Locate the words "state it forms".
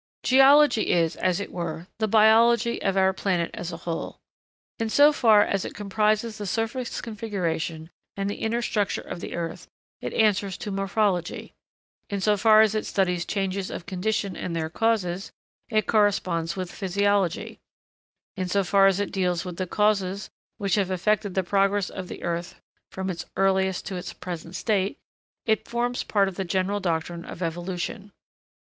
24.55-26.03